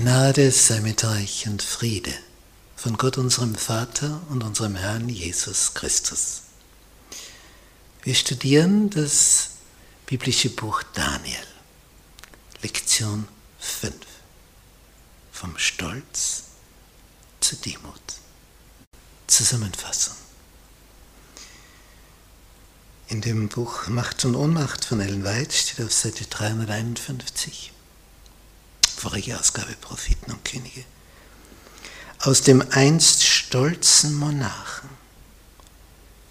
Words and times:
Gnade 0.00 0.50
sei 0.50 0.80
mit 0.80 1.04
euch 1.04 1.46
und 1.46 1.62
Friede 1.62 2.14
von 2.74 2.96
Gott 2.96 3.18
unserem 3.18 3.54
Vater 3.54 4.22
und 4.30 4.42
unserem 4.42 4.74
Herrn 4.74 5.10
Jesus 5.10 5.74
Christus. 5.74 6.44
Wir 8.02 8.14
studieren 8.14 8.88
das 8.88 9.50
biblische 10.06 10.48
Buch 10.48 10.82
Daniel, 10.94 11.46
Lektion 12.62 13.28
5, 13.58 13.94
vom 15.32 15.58
Stolz 15.58 16.44
zur 17.40 17.58
Demut. 17.58 18.00
Zusammenfassung. 19.26 20.16
In 23.08 23.20
dem 23.20 23.50
Buch 23.50 23.86
Macht 23.88 24.24
und 24.24 24.34
Ohnmacht 24.34 24.82
von 24.82 25.02
Ellen 25.02 25.24
White 25.24 25.54
steht 25.54 25.84
auf 25.84 25.92
Seite 25.92 26.24
351 26.24 27.72
vorige 29.00 29.40
Ausgabe 29.40 29.72
Propheten 29.80 30.30
und 30.30 30.44
Könige. 30.44 30.84
Aus 32.18 32.42
dem 32.42 32.62
einst 32.70 33.24
stolzen 33.24 34.14
Monarchen 34.14 34.90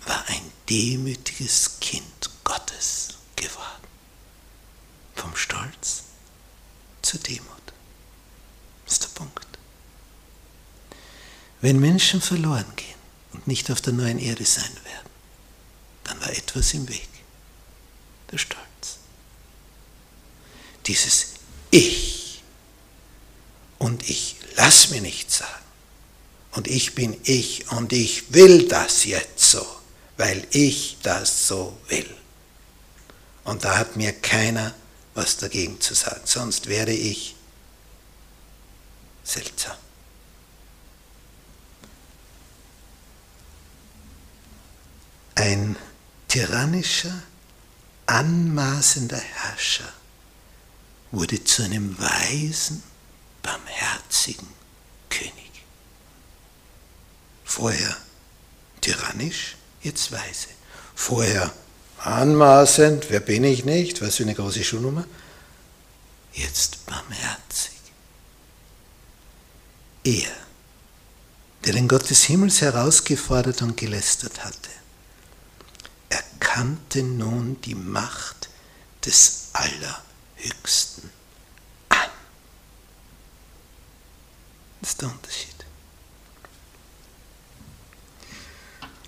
war 0.06 0.24
ein 0.28 0.52
demütiges 0.70 1.80
Kind 1.80 2.30
Gottes 2.44 3.16
geworden. 3.36 3.88
Vom 5.16 5.36
Stolz 5.36 6.04
zur 7.02 7.20
Demut. 7.22 7.48
Das 8.86 8.94
ist 8.94 9.04
der 9.04 9.10
Punkt. 9.10 9.48
Wenn 11.62 11.80
Menschen 11.80 12.22
verloren 12.22 12.72
gehen 12.76 13.00
und 13.34 13.48
nicht 13.48 13.72
auf 13.72 13.82
der 13.82 13.94
neuen 13.94 14.20
Erde 14.20 14.46
sein 14.46 14.76
werden, 14.84 15.10
dann 16.04 16.22
war 16.22 16.30
etwas 16.30 16.76
im 16.76 16.88
Weg. 16.88 17.10
Der 18.32 18.38
Stolz. 18.38 19.00
Dieses 20.86 21.34
Ich 21.72 22.09
und 24.00 24.10
ich 24.10 24.38
lass 24.56 24.92
mir 24.92 25.02
nichts 25.02 25.40
sagen. 25.40 25.66
Und 26.52 26.68
ich 26.68 26.96
bin 26.96 27.20
ich 27.24 27.70
und 27.72 27.92
ich 27.92 28.34
will 28.34 28.68
das 28.68 29.04
jetzt 29.04 29.52
so, 29.52 29.66
weil 30.16 30.48
ich 30.52 30.98
das 31.04 31.48
so 31.48 31.78
will. 31.90 32.10
Und 33.44 33.66
da 33.66 33.78
hat 33.78 33.98
mir 33.98 34.14
keiner 34.14 34.74
was 35.16 35.36
dagegen 35.36 35.82
zu 35.82 35.94
sagen, 35.96 36.22
sonst 36.24 36.68
wäre 36.68 36.94
ich 36.94 37.36
seltsam. 39.24 39.76
Ein 45.36 45.76
tyrannischer, 46.30 47.22
anmaßender 48.06 49.20
Herrscher 49.20 49.92
wurde 51.12 51.44
zu 51.44 51.64
einem 51.64 52.00
weisen, 52.00 52.82
barmherzigen 54.20 54.48
König. 55.10 55.64
Vorher 57.46 57.98
tyrannisch, 58.82 59.56
jetzt 59.82 60.12
weise. 60.12 60.48
Vorher 60.96 61.52
anmaßend, 62.00 63.10
wer 63.10 63.20
bin 63.22 63.44
ich 63.44 63.66
nicht, 63.66 64.02
was 64.02 64.18
für 64.18 64.24
eine 64.24 64.36
große 64.36 64.64
Schuhnummer. 64.64 65.06
Jetzt 66.34 66.86
barmherzig. 66.86 67.80
Er, 70.04 70.32
der 71.66 71.74
den 71.74 71.88
Gott 71.88 72.10
des 72.10 72.24
Himmels 72.24 72.62
herausgefordert 72.62 73.62
und 73.62 73.78
gelästert 73.78 74.44
hatte, 74.44 74.70
erkannte 76.10 77.04
nun 77.04 77.60
die 77.62 77.76
Macht 77.76 78.50
des 79.06 79.48
Allerhöchsten 79.54 81.10
Das 84.82 84.89
der 85.02 85.10
Unterschied. 85.10 85.56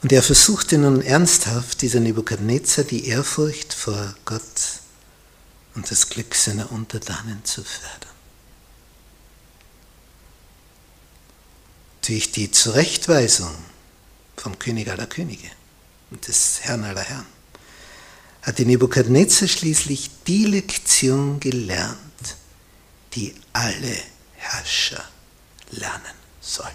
Und 0.02 0.11
er 0.11 0.23
versuchte 0.23 0.78
nun 0.78 1.02
ernsthaft, 1.02 1.81
dieser 1.81 2.00
Nebukadnezar, 2.00 2.83
die 2.83 3.08
Ehrfurcht 3.08 3.73
vor 3.73 4.15
Gott 4.26 4.80
und 5.76 5.89
das 5.92 6.10
Glück 6.10 6.33
seiner 6.33 6.71
Untertanen 6.71 7.45
zu 7.45 7.64
fördern. 7.64 8.10
Durch 12.08 12.32
die 12.32 12.49
Zurechtweisung 12.49 13.54
vom 14.36 14.58
König 14.58 14.89
aller 14.89 15.05
Könige 15.05 15.49
und 16.10 16.27
des 16.27 16.61
Herrn 16.61 16.83
aller 16.83 17.04
Herren 17.04 17.27
hatte 18.42 18.65
Nebukadnezar 18.65 19.48
schließlich 19.48 20.10
die 20.26 20.45
Lektion 20.45 21.39
gelernt, 21.39 21.99
die 23.14 23.36
alle 23.54 23.95
Herrscher 24.36 25.08
lernen 25.71 26.15
soll. 26.39 26.71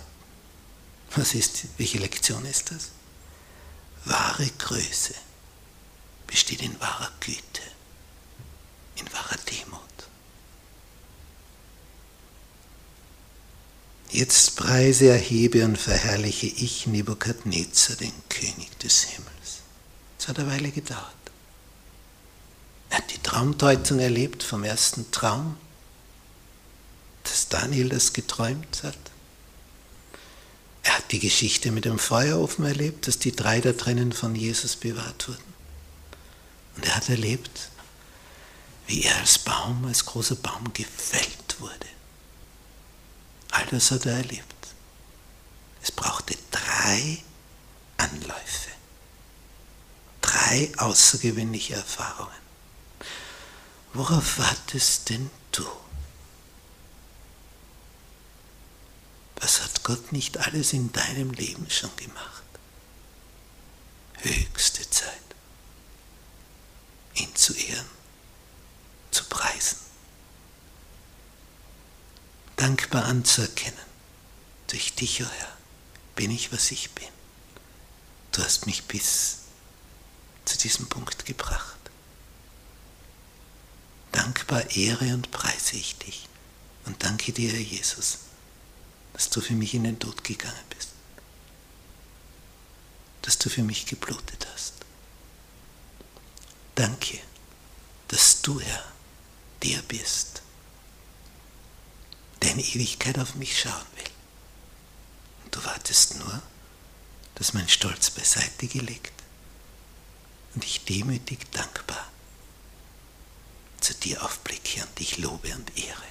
Was 1.15 1.35
ist, 1.35 1.67
welche 1.79 1.99
Lektion 1.99 2.45
ist 2.45 2.71
das? 2.71 2.91
Wahre 4.05 4.47
Größe 4.59 5.15
besteht 6.27 6.63
in 6.63 6.79
wahrer 6.81 7.11
Güte, 7.21 7.63
in 8.97 9.13
wahrer 9.13 9.37
Demut. 9.51 9.81
Jetzt 14.11 14.57
preise, 14.57 15.09
erhebe 15.09 15.65
und 15.65 15.77
verherrliche 15.77 16.47
ich 16.47 16.87
Nebukadnezar, 16.87 17.97
den 17.97 18.13
König 18.29 18.79
des 18.79 19.03
Himmels. 19.03 19.61
Es 20.19 20.29
hat 20.29 20.39
eine 20.39 20.51
Weile 20.51 20.71
gedauert. 20.71 21.03
Er 22.91 22.99
hat 22.99 23.13
die 23.13 23.23
Traumdeutung 23.23 23.99
erlebt 23.99 24.43
vom 24.43 24.65
ersten 24.65 25.11
Traum 25.11 25.57
dass 27.49 27.61
Daniel 27.61 27.89
das 27.89 28.13
geträumt 28.13 28.83
hat. 28.83 28.99
Er 30.83 30.99
hat 30.99 31.13
die 31.13 31.19
Geschichte 31.19 31.71
mit 31.73 31.85
dem 31.85 31.99
Feuerofen 31.99 32.65
erlebt, 32.65 33.07
dass 33.07 33.19
die 33.19 33.35
drei 33.35 33.61
da 33.61 33.73
drinnen 33.73 34.13
von 34.13 34.35
Jesus 34.35 34.77
bewahrt 34.77 35.29
wurden. 35.29 35.55
Und 36.77 36.87
er 36.87 36.97
hat 36.97 37.09
erlebt, 37.09 37.71
wie 38.87 39.03
er 39.03 39.17
als 39.19 39.39
Baum, 39.39 39.85
als 39.87 40.05
großer 40.05 40.37
Baum 40.37 40.73
gefällt 40.73 41.57
wurde. 41.59 41.87
All 43.51 43.67
das 43.67 43.91
hat 43.91 44.07
er 44.07 44.17
erlebt. 44.17 44.45
Es 45.83 45.91
brauchte 45.91 46.37
drei 46.51 47.19
Anläufe, 47.97 48.71
drei 50.21 50.71
außergewöhnliche 50.77 51.75
Erfahrungen. 51.75 52.33
Worauf 53.93 54.39
wartest 54.39 55.09
denn 55.09 55.31
du? 55.53 55.67
Was 59.37 59.63
hat 59.63 59.85
Gott 59.85 60.13
nicht 60.13 60.39
alles 60.39 60.73
in 60.73 60.93
deinem 60.93 61.31
Leben 61.31 61.69
schon 61.71 61.95
gemacht? 61.97 62.43
Höchste 64.19 64.89
Zeit, 64.89 65.13
ihn 67.15 67.35
zu 67.37 67.53
ehren, 67.55 67.87
zu 69.11 69.25
preisen, 69.25 69.79
dankbar 72.57 73.05
anzuerkennen. 73.05 73.87
Durch 74.69 74.95
dich, 74.95 75.23
o 75.23 75.27
oh 75.27 75.31
Herr, 75.31 75.57
bin 76.17 76.31
ich, 76.33 76.51
was 76.51 76.73
ich 76.73 76.91
bin. 76.91 77.07
Du 78.33 78.43
hast 78.43 78.67
mich 78.67 78.85
bis 78.85 79.39
zu 80.45 80.59
diesem 80.59 80.89
Punkt 80.89 81.25
gebracht. 81.25 81.77
Dankbar 84.11 84.71
ehre 84.71 85.15
und 85.15 85.31
preise 85.31 85.77
ich 85.77 85.99
dich 85.99 86.29
und 86.87 87.05
danke 87.05 87.33
dir, 87.33 87.53
Herr 87.53 87.61
Jesus 87.61 88.26
dass 89.17 89.31
du 89.31 89.41
für 89.41 89.55
mich 89.55 89.73
in 89.73 89.85
den 89.85 89.99
Tod 89.99 90.23
gegangen 90.25 90.55
bist, 90.69 90.91
dass 93.23 93.39
du 93.39 93.49
für 93.49 93.63
mich 93.63 93.87
geblutet 93.87 94.47
hast. 94.53 94.75
Danke, 96.75 97.19
dass 98.09 98.43
du, 98.43 98.61
Herr, 98.61 98.85
der 99.63 99.81
bist, 99.89 100.43
der 102.43 102.53
in 102.53 102.59
Ewigkeit 102.59 103.19
auf 103.19 103.37
mich 103.37 103.59
schauen 103.59 103.87
will. 103.95 104.11
Und 105.45 105.57
du 105.57 105.65
wartest 105.65 106.17
nur, 106.17 106.43
dass 107.37 107.55
mein 107.55 107.71
Stolz 107.71 108.11
beiseite 108.11 108.67
gelegt 108.67 109.15
und 110.55 110.63
ich 110.63 110.85
demütig 110.85 111.51
dankbar 111.53 112.07
zu 113.81 113.95
dir 113.95 114.23
aufblicke 114.23 114.83
und 114.83 114.99
dich 114.99 115.17
lobe 115.17 115.55
und 115.55 115.79
ehre. 115.79 116.05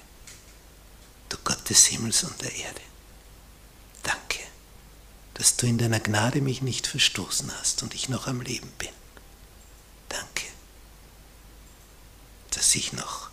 Du 1.30 1.38
Gott 1.44 1.69
des 1.69 1.86
Himmels 1.86 2.24
und 2.24 2.42
der 2.42 2.56
Erde 2.56 2.81
dass 5.36 5.58
du 5.58 5.68
in 5.68 5.78
deiner 5.78 6.00
Gnade 6.00 6.42
mich 6.42 6.62
nicht 6.62 6.88
verstoßen 6.88 7.52
hast 7.60 7.84
und 7.84 7.94
ich 7.94 8.10
noch 8.10 8.28
am 8.28 8.42
Leben 8.42 8.72
bin. 8.78 8.90
Danke, 10.10 10.46
dass 12.52 12.74
ich 12.74 12.94
noch 12.94 13.30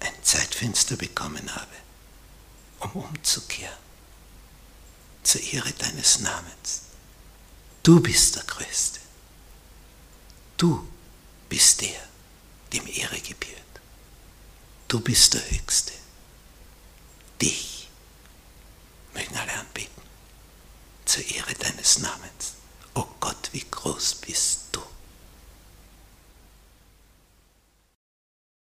ein 0.00 0.12
Zeitfenster 0.22 0.96
bekommen 0.96 1.54
habe, 1.54 1.74
um 2.80 3.02
umzukehren 3.02 3.76
zur 5.22 5.42
Ehre 5.42 5.72
deines 5.72 6.20
Namens. 6.20 6.82
Du 7.82 8.00
bist 8.00 8.36
der 8.36 8.44
Größte. 8.44 9.00
Du 10.58 10.86
bist 11.48 11.80
der, 11.80 12.08
dem 12.72 12.86
Ehre 12.86 13.20
gebührt. 13.20 13.58
Du 14.88 15.00
bist 15.00 15.34
der 15.34 15.50
Höchste, 15.50 15.92
der 17.40 17.50
zur 21.18 21.36
Ehre 21.36 21.54
deines 21.54 21.98
Namens. 21.98 22.54
O 22.94 23.00
oh 23.00 23.08
Gott, 23.18 23.50
wie 23.52 23.64
groß 23.68 24.16
bist 24.26 24.47
du. 24.47 24.47